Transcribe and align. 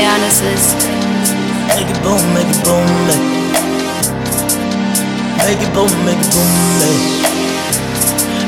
Dionysus. 0.00 0.64
Make 1.68 1.92
it 1.92 2.00
boom, 2.00 2.22
make 2.32 2.48
it 2.48 2.60
boom, 2.64 2.88
make 3.04 3.24
Make 5.36 5.60
it 5.60 5.70
boom, 5.76 5.92
make 6.08 6.16
it 6.16 6.30
boom, 6.32 6.50
make 6.80 7.04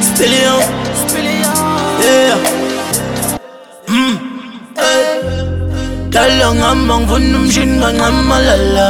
Spill 0.00 0.32
it 0.32 0.48
on, 0.48 0.64
spill 0.96 1.28
it 1.28 1.44
on, 1.44 2.00
yeah 2.00 2.40
Mm, 3.92 4.16
Dala 6.08 6.54
ngama 6.54 6.98
ngifuna 7.04 7.36
umshini 7.38 7.80
kaNxamalala 7.80 8.88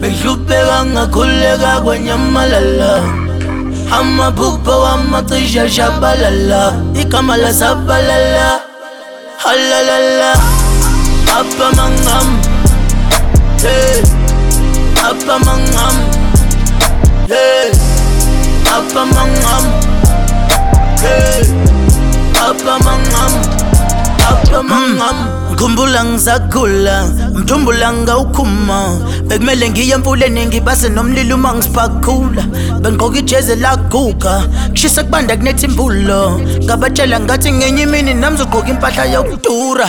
Behlupheka 0.00 0.84
ngakhuleka 0.92 1.80
kwenyamalala 1.80 2.92
Amaphupha 3.96 4.76
wamacisha 4.76 5.64
shabalala 5.70 6.72
Igama 7.00 7.36
lasabalala 7.36 8.60
Halalala 9.38 10.57
Hey 13.62 14.02
Apha 15.02 15.36
mangam 15.44 15.96
Hey 17.28 17.72
Apha 18.76 19.02
mangam 19.14 19.64
Hey 21.02 21.42
Apha 22.38 22.78
mangam 22.84 23.32
Apha 23.42 23.67
mangam 24.62 25.16
mm. 25.16 25.52
ngikhumbula 25.52 26.04
ngisakhula 26.04 27.08
mthumbula 27.34 27.92
ngawukhuma. 27.92 28.98
Bekumele 29.26 29.70
ngiye 29.70 29.94
emfuleni 29.94 30.46
ngibase 30.46 30.88
nomlilo 30.88 31.34
uma 31.34 31.54
bengigqoka 32.80 33.18
ijezi 33.18 33.56
laguga 33.56 34.42
kushisa 34.70 35.04
kubanda 35.04 35.36
ngabatshela 36.64 37.20
ngathi 37.20 37.52
ngenye 37.52 37.82
imini 37.82 38.14
nami 38.14 38.36
zogqoka 38.36 38.68
impahla 38.68 39.04
yokudura. 39.04 39.86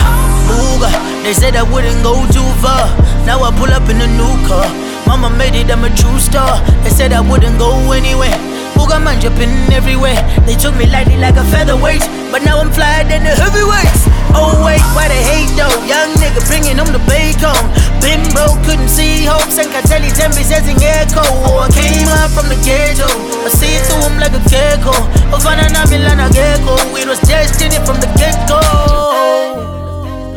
Buka 0.48 0.90
they 1.22 1.34
said 1.34 1.56
i 1.56 1.62
wouldn't 1.62 2.02
go 2.02 2.14
too 2.32 2.50
far 2.62 2.88
now 3.26 3.42
i 3.44 3.50
pull 3.58 3.72
up 3.72 3.88
in 3.88 4.00
a 4.00 4.06
new 4.06 4.48
car. 4.48 4.66
Mama 5.06 5.30
made 5.30 5.54
it 5.54 5.70
i'm 5.70 5.84
a 5.84 5.90
true 5.90 6.18
star. 6.18 6.60
They 6.82 6.90
said 6.90 7.12
i 7.12 7.20
wouldn't 7.20 7.58
go 7.58 7.92
anywhere 7.92 8.49
Buga 8.80 8.96
manje 8.96 9.28
jumping 9.28 9.52
everywhere. 9.76 10.16
They 10.48 10.56
took 10.56 10.72
me 10.80 10.88
lightly 10.88 11.20
like 11.20 11.36
a 11.36 11.44
featherweight 11.52 12.00
But 12.32 12.48
now 12.48 12.64
I'm 12.64 12.72
flyer 12.72 13.04
than 13.04 13.28
the 13.28 13.36
heavyweights. 13.36 14.08
Oh 14.32 14.56
wait, 14.64 14.80
why 14.96 15.04
they 15.12 15.20
hate 15.20 15.52
though? 15.52 15.68
Young 15.84 16.16
nigga 16.16 16.40
bringing 16.48 16.80
them 16.80 16.88
the 16.88 17.02
bacon 17.04 17.52
Been 18.00 18.24
broke, 18.32 18.56
couldn't 18.64 18.88
see 18.88 19.28
hope 19.28 19.52
Senkateli 19.52 20.08
tembi 20.16 20.40
says 20.40 20.64
in 20.64 20.80
echo. 20.80 21.20
Oh, 21.44 21.60
I 21.60 21.68
came 21.76 22.08
up 22.08 22.32
from 22.32 22.48
the 22.48 22.56
ghetto. 22.64 23.04
I 23.44 23.52
see 23.52 23.76
it 23.76 23.84
through 23.84 24.00
him 24.08 24.16
like 24.16 24.32
a 24.32 24.40
gecko. 24.48 24.96
Ofana 25.28 25.68
na 25.68 25.84
milana 25.84 26.32
gecko. 26.32 26.80
It 26.96 27.04
was 27.04 27.20
destiny 27.20 27.76
from 27.84 28.00
the 28.00 28.08
get-go. 28.16 28.64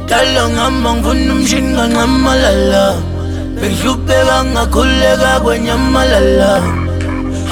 Dala 0.04 0.52
ngama 0.52 1.00
ngifuna 1.00 1.34
umshini 1.34 1.76
kaNxamalala 1.80 3.00
Behlupheka 3.56 4.44
ngakhuleka 4.52 5.40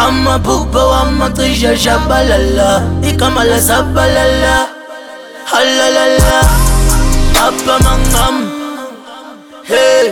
kwenyamalala 0.01 0.07
Amaphupha 0.07 0.85
wamacisha 0.85 1.77
shabalala 1.77 2.83
Igama 3.09 3.43
lasabalala 3.43 4.67
Halalala. 5.45 6.41
Apha 7.35 7.79
mangam 7.83 8.51
Hey. 9.63 10.09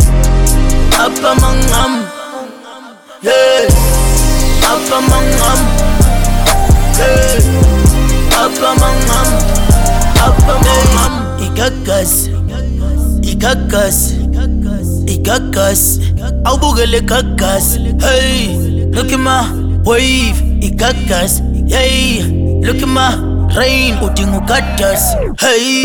Apha 0.99 1.35
mangam 1.35 2.05
Hey. 3.21 3.67
Apha 4.63 5.01
mangam 5.01 5.59
Hey. 6.97 7.39
Apha 8.43 8.75
mangam 8.79 9.27
Apha 10.15 10.53
mangam 10.63 11.13
Igagas 11.45 12.29
Igagas 13.21 14.13
Igagas 15.07 15.99
Awubukele 16.45 17.01
gagas. 17.01 17.77
Hey. 18.01 18.55
Look 18.91 19.11
at 19.13 19.19
my 19.19 19.68
wave 19.85 20.35
Igagas 20.61 21.39
Hey 21.69 22.21
Look 22.61 22.81
at 22.81 22.87
my 22.87 23.15
rain 23.57 23.95
Udinga 23.95 24.39
ugadas 24.39 25.03
Hey 25.39 25.83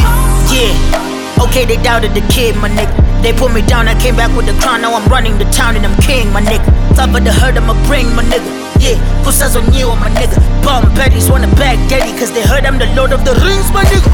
Yeah. 0.53 1.05
Okay, 1.41 1.65
they 1.65 1.77
doubted 1.83 2.15
the 2.15 2.21
kid, 2.33 2.57
my 2.57 2.69
nigga. 2.69 3.23
They 3.23 3.33
put 3.33 3.53
me 3.53 3.61
down, 3.63 3.89
I 3.89 4.01
came 4.01 4.17
back 4.17 4.35
with 4.37 4.47
the 4.47 4.53
crown. 4.63 4.83
Now 4.83 4.95
I'm 4.95 5.07
running 5.11 5.37
the 5.37 5.45
town 5.47 5.75
and 5.77 5.85
I'm 5.85 5.97
king, 6.01 6.33
my 6.33 6.41
nigga. 6.41 6.97
Top 6.97 7.15
of 7.15 7.25
the 7.25 7.33
herd, 7.33 7.57
I'ma 7.57 7.75
bring 7.87 8.07
my 8.15 8.23
nigga. 8.23 8.64
Yeah, 8.85 9.01
on 9.57 9.73
you, 9.73 9.89
my 9.97 10.13
nigga. 10.13 10.37
Bomb 10.61 10.85
petties 10.93 11.31
wanna 11.31 11.49
daddy, 11.57 12.13
cause 12.21 12.33
they 12.33 12.45
heard 12.45 12.67
I'm 12.67 12.77
the 12.77 12.85
lord 12.93 13.13
of 13.13 13.25
the 13.25 13.33
rings, 13.41 13.73
my 13.73 13.83
nigga. 13.85 14.13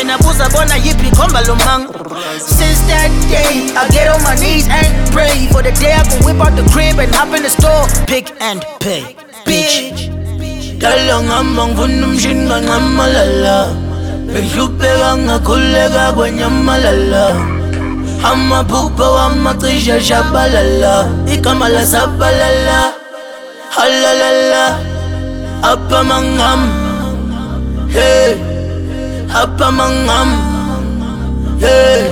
Mina 0.00 0.16
bona. 0.16 0.40
Since 2.40 2.80
that 2.88 3.12
day, 3.28 3.68
I 3.76 3.86
get 3.92 4.08
on 4.08 4.22
my 4.22 4.34
knees 4.36 4.66
and 4.72 4.88
pray 5.12 5.46
for 5.52 5.62
the 5.62 5.72
day 5.72 5.92
I 5.92 6.02
can 6.02 6.24
whip 6.24 6.40
out 6.40 6.56
the 6.56 6.64
crib 6.72 6.98
and 6.98 7.14
hop 7.14 7.36
in 7.36 7.42
the 7.42 7.50
store, 7.50 7.86
Pick 8.06 8.32
n 8.40 8.60
Pay, 8.80 9.16
bitch. 9.44 10.08
Dala 10.80 11.22
ngama 11.22 11.66
ngifuna 11.66 12.06
umshini 12.06 12.48
kaNxamalala 12.48 13.68
Behlupheka 14.32 15.16
ngakhuleka 15.16 16.12
kwenyamalala 16.12 17.59
Amaphupha 18.24 19.10
wamacisha 19.10 20.00
shabalala 20.00 21.08
Igama 21.26 21.68
lasabalala 21.68 23.00
Halalala. 23.70 24.64
Apha 25.62 26.00
mangam. 26.02 26.60
Hey. 27.88 28.34
Apha 29.30 29.68
mangam. 29.70 30.30
Hey. 31.62 32.10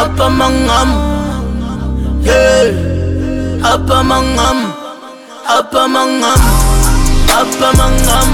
Apha 0.00 0.26
mangam. 0.38 0.90
Hey. 2.22 2.70
Apha 3.72 3.98
mangam. 4.10 4.58
Apha 5.56 5.82
mangam. 5.94 6.40
Apha 7.40 7.68
mangam. 7.78 8.28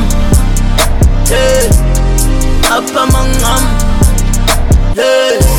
Hey. 1.31 1.65
Apha 2.77 3.03
mangam. 3.15 3.63
Hey 4.95 5.58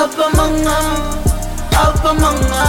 Up 0.00 0.16
among 0.16 0.66
us, 0.66 1.76
Up 1.76 2.04
among 2.04 2.40
mga. 2.40 2.59